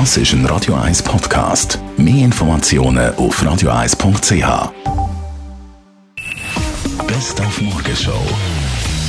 Das 0.00 0.16
ist 0.16 0.32
ein 0.32 0.44
Radio 0.46 0.74
1 0.74 1.04
Podcast. 1.04 1.78
Mehr 1.96 2.24
Informationen 2.24 3.14
auf 3.14 3.40
radio1.ch. 3.40 4.72
Best 7.06 7.40
auf 7.40 7.60
Morgenshow 7.60 8.20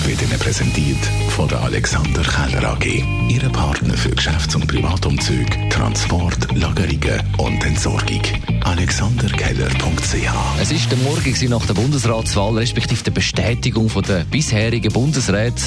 wird 0.06 0.22
Ihnen 0.22 0.38
präsentiert 0.38 1.04
von 1.30 1.48
der 1.48 1.60
Alexander 1.64 2.22
Keller 2.22 2.70
AG. 2.70 3.04
Ihre 3.28 3.50
Partner 3.50 3.96
für 3.96 4.12
Geschäfts- 4.12 4.54
und 4.54 4.68
Privatumzug, 4.68 5.48
Transport, 5.72 6.56
Lagerungen 6.56 7.20
und 7.40 7.66
Entsorgung. 7.66 8.22
AlexanderKeller.ch 8.64 10.62
Es 10.62 10.72
ist 10.72 10.92
der 10.92 11.00
Morgen 11.00 11.50
nach 11.50 11.66
der 11.66 11.74
Bundesratswahl, 11.74 12.60
respektive 12.60 13.04
der 13.04 13.12
Bestätigung 13.12 13.90
der 14.08 14.24
bisherigen 14.26 14.94
Bundesräte. 14.94 15.64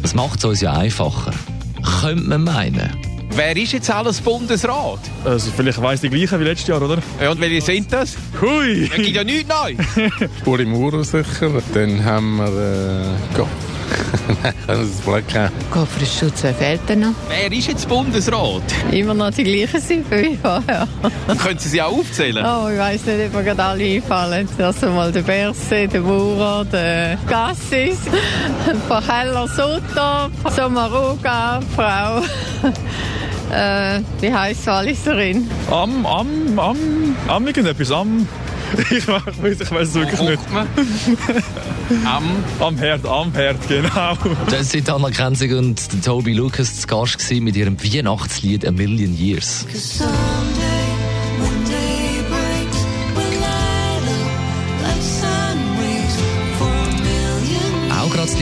Das 0.00 0.14
macht 0.14 0.38
es 0.38 0.44
uns 0.44 0.60
ja 0.60 0.74
einfacher. 0.74 1.32
Könnte 2.00 2.22
man 2.22 2.44
meinen. 2.44 3.09
Wer 3.42 3.56
ist 3.56 3.72
jetzt 3.72 3.90
alles 3.90 4.20
Bundesrat? 4.20 4.98
Also 5.24 5.50
vielleicht 5.56 5.80
weiss 5.80 6.02
die 6.02 6.10
gleiche 6.10 6.38
wie 6.38 6.44
letztes 6.44 6.68
Jahr, 6.68 6.82
oder? 6.82 6.98
Ja, 7.18 7.30
und 7.30 7.40
welche 7.40 7.62
sind 7.62 7.90
das? 7.90 8.14
Hui! 8.38 8.86
Da 8.86 8.96
gibt 8.96 9.16
ja 9.16 9.24
nichts 9.24 9.48
neu. 9.48 9.76
Uri 10.44 10.66
Maurer 10.66 11.02
sicher. 11.02 11.50
Dann 11.72 12.04
haben 12.04 12.36
wir... 12.36 12.44
Äh, 12.44 13.34
Gott. 13.34 13.48
das 14.66 14.80
ist 14.80 15.06
Black 15.06 15.24
Kopfschutz, 15.70 16.42
wer 16.42 16.52
fehlt 16.52 16.86
denn 16.86 17.00
noch? 17.00 17.14
Wer 17.30 17.50
ist 17.50 17.68
jetzt 17.68 17.88
Bundesrat? 17.88 18.62
Immer 18.90 19.14
noch 19.14 19.30
die 19.30 19.44
gleichen 19.44 19.80
sind 19.80 20.10
wie 20.10 20.36
vorher. 20.36 20.86
Können 21.42 21.58
Sie 21.58 21.70
sie 21.70 21.80
auch 21.80 21.96
aufzählen? 21.96 22.44
Oh, 22.44 22.68
ich 22.68 22.78
weiss 22.78 23.06
nicht, 23.06 23.26
ob 23.28 23.36
mir 23.36 23.42
gerade 23.42 23.62
alle 23.62 23.84
einfallen. 23.84 24.46
Also 24.58 24.90
mal 24.90 25.10
der 25.10 25.22
Berse, 25.22 25.88
der 25.88 26.02
Maurer, 26.02 26.66
der 26.66 27.16
Gassis, 27.26 28.00
Frau 28.86 29.00
Heller-Sutter, 29.00 30.30
Sommaruga, 30.54 31.60
Frau... 31.74 32.22
Äh, 33.50 34.00
wie 34.20 34.32
heisst 34.32 34.66
Walliserin? 34.66 35.50
Am, 35.70 36.06
am, 36.06 36.58
am, 36.58 36.76
am 37.28 37.46
irgendetwas, 37.46 37.90
am... 37.90 38.26
Ich 38.90 39.08
weiß, 39.08 39.60
ich 39.60 39.70
weiß 39.70 39.88
es 39.88 39.94
wirklich 39.94 40.20
nicht. 40.20 40.38
Am 42.04 42.24
Am 42.60 42.78
Herd, 42.78 43.04
am 43.04 43.32
Herd, 43.32 43.56
genau. 43.66 44.16
Das 44.48 44.70
sind 44.70 44.88
Anna 44.88 45.10
Kenzig 45.10 45.52
und 45.52 45.80
Toby 46.04 46.34
Lucas 46.34 46.80
zu 46.80 46.86
Gast 46.86 47.32
mit 47.32 47.56
ihrem 47.56 47.76
Weihnachtslied 47.82 48.64
A 48.66 48.70
Million 48.70 49.12
Years. 49.12 49.66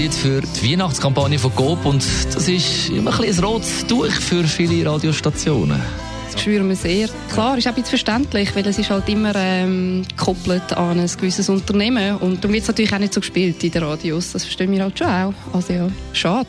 Lied 0.08 0.14
für 0.14 0.40
die 0.40 0.72
Weihnachtskampagne 0.72 1.38
von 1.38 1.54
GoP 1.54 1.84
und 1.84 2.02
das 2.34 2.48
ist 2.48 2.88
immer 2.88 3.18
ein, 3.20 3.28
ein 3.28 3.44
rotes 3.44 3.86
Tuch 3.86 4.10
für 4.10 4.44
viele 4.44 4.90
Radiostationen. 4.90 5.82
Das 6.32 6.42
spüren 6.42 6.68
wir 6.68 6.76
sehr. 6.76 7.08
Klar, 7.32 7.56
ist 7.56 7.66
auch 7.66 7.70
ein 7.70 7.74
bisschen 7.74 7.90
verständlich, 7.90 8.54
weil 8.54 8.66
es 8.66 8.78
ist 8.78 8.90
halt 8.90 9.08
immer 9.08 9.32
ähm, 9.34 10.04
gekoppelt 10.08 10.72
an 10.74 11.00
ein 11.00 11.06
gewisses 11.06 11.48
Unternehmen 11.48 12.16
und 12.16 12.44
darum 12.44 12.52
wird 12.52 12.62
es 12.62 12.68
natürlich 12.68 12.92
auch 12.92 12.98
nicht 12.98 13.14
so 13.14 13.20
gespielt 13.20 13.62
in 13.64 13.70
den 13.70 13.82
Radios. 13.82 14.32
Das 14.32 14.44
verstehen 14.44 14.70
wir 14.72 14.82
halt 14.82 14.98
schon 14.98 15.08
auch. 15.08 15.34
Also 15.52 15.72
ja, 15.72 15.88
schade. 16.12 16.48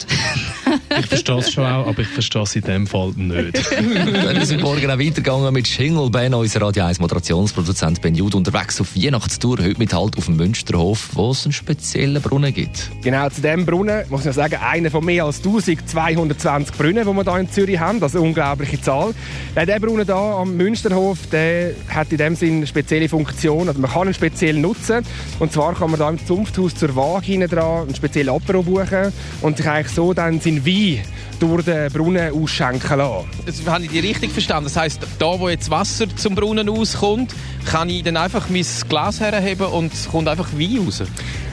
Ich 1.00 1.06
verstehe 1.06 1.38
es 1.38 1.52
schon 1.52 1.66
auch, 1.66 1.88
aber 1.88 2.00
ich 2.02 2.08
verstehe 2.08 2.42
es 2.42 2.56
in 2.56 2.62
dem 2.64 2.88
Fall 2.88 3.12
nicht. 3.16 3.72
Dann 3.72 4.36
ist 4.36 4.52
es 4.52 4.62
morgen 4.62 4.92
auch 4.92 5.00
weitergegangen 5.00 5.54
mit 5.54 5.68
Jingle 5.68 6.10
Ben, 6.10 6.34
unser 6.34 6.62
Radio 6.62 6.86
1 6.86 7.00
Moderationsproduzent 7.00 8.02
Ben 8.02 8.16
Jude, 8.16 8.38
unterwegs 8.38 8.82
auf 8.82 8.96
Weihnachtstour, 8.96 9.60
heute 9.60 9.80
mit 9.80 9.94
halt 9.94 10.18
auf 10.18 10.26
dem 10.26 10.36
Münsterhof, 10.36 11.10
wo 11.14 11.32
es 11.32 11.46
einen 11.46 11.54
speziellen 11.54 12.22
Brunnen 12.22 12.54
gibt. 12.54 12.90
Genau, 13.02 13.30
zu 13.30 13.42
diesem 13.42 13.66
Brunnen, 13.66 14.04
muss 14.10 14.22
ich 14.22 14.28
noch 14.28 14.34
sagen, 14.34 14.58
einer 14.62 14.92
von 14.92 15.06
mehr 15.06 15.24
als 15.24 15.38
1220 15.38 16.76
Brunnen, 16.76 17.06
die 17.06 17.14
wir 17.14 17.24
hier 17.24 17.40
in 17.40 17.52
Zürich 17.52 17.80
haben. 17.80 18.00
Das 18.00 18.12
ist 18.12 18.18
eine 18.18 18.28
unglaubliche 18.28 18.82
Zahl. 18.82 19.14
Ja, 19.56 19.66
der 19.70 19.80
Brunnen 19.80 20.04
hier 20.04 20.16
am 20.16 20.58
Münsterhof, 20.58 21.28
der 21.32 21.76
hat 21.90 22.12
in 22.12 22.18
dem 22.18 22.36
Sinn 22.36 22.58
eine 22.58 22.66
spezielle 22.66 23.08
Funktion. 23.08 23.68
Also 23.68 23.80
man 23.80 23.92
kann 23.92 24.08
ihn 24.08 24.16
speziell 24.16 24.56
nutzen. 24.56 25.06
Und 25.38 25.54
zwar 25.54 25.76
kann 25.76 25.92
man 25.92 26.00
da 26.00 26.10
im 26.10 26.26
Zunfthaus 26.26 26.74
zur 26.74 26.96
Waage 26.96 27.28
hinten 27.28 27.50
dran 27.50 27.84
einen 27.84 27.94
speziellen 27.94 28.34
Apero 28.34 28.64
buchen 28.64 29.14
und 29.42 29.58
sich 29.58 29.70
eigentlich 29.70 29.94
so 29.94 30.12
dann 30.12 30.42
seinen 30.42 30.66
Wein 30.66 31.02
durch 31.40 31.66
den 31.66 31.92
Brunnen 31.92 32.34
ausschenken 32.34 32.98
lassen. 32.98 33.28
Das 33.46 33.64
habe 33.68 33.84
ich 33.84 33.92
die 33.92 34.00
richtig 34.00 34.32
verstanden. 34.32 34.64
Das 34.64 34.76
heisst, 34.76 35.02
da 35.20 35.40
wo 35.40 35.50
jetzt 35.50 35.70
Wasser 35.70 36.08
zum 36.16 36.34
Brunnen 36.34 36.68
rauskommt, 36.68 37.36
kann 37.70 37.90
ich 37.90 38.02
dann 38.02 38.18
einfach 38.18 38.50
mein 38.50 38.66
Glas 38.90 39.20
herheben 39.20 39.68
und 39.68 39.94
es 39.94 40.10
kommt 40.10 40.28
einfach 40.28 40.52
Wein 40.54 40.80
raus. 40.84 41.04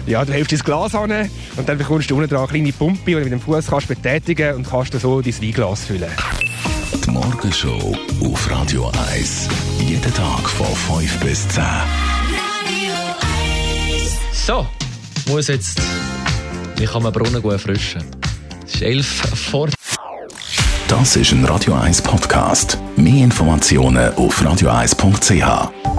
Ja, 0.06 0.24
du 0.24 0.32
hältst 0.32 0.52
dein 0.52 0.60
Glas 0.60 0.94
an 0.94 1.12
und 1.56 1.68
dann 1.68 1.76
bekommst 1.76 2.10
du 2.10 2.16
unten 2.16 2.30
dran 2.30 2.48
eine 2.48 2.48
kleine 2.48 2.72
Pumpe, 2.72 3.04
die 3.04 3.12
du 3.12 3.20
mit 3.20 3.32
dem 3.32 3.40
Fuß 3.40 3.66
kannst 3.66 3.88
betätigen 3.88 4.54
und 4.54 4.66
kannst 4.66 4.94
du 4.94 4.98
so 4.98 5.20
dein 5.20 5.34
Weinglas 5.42 5.84
füllen. 5.84 6.10
Die 7.06 7.12
Morgenshow 7.12 7.96
auf 8.24 8.50
Radio 8.50 8.90
1. 9.10 9.48
Jeden 9.78 10.12
Tag 10.14 10.48
von 10.48 10.66
5 10.66 11.20
bis 11.20 11.48
10. 11.48 11.62
Radio 11.62 12.94
1. 13.94 14.46
So, 14.46 14.66
muss 15.28 15.46
jetzt, 15.46 15.80
wie 16.76 16.84
kann 16.84 17.04
man 17.04 17.12
Brunnen 17.12 17.40
gut 17.40 17.52
erfrischen? 17.52 18.04
Es 18.66 18.74
ist 18.74 18.82
elf 18.82 19.06
vor 19.06 19.68
Das 20.88 21.16
ist 21.16 21.30
ein 21.30 21.44
Radio 21.44 21.74
1 21.74 22.02
Podcast. 22.02 22.76
Mehr 22.96 23.24
Informationen 23.24 24.12
auf 24.14 24.42
radio1.ch. 24.42 25.95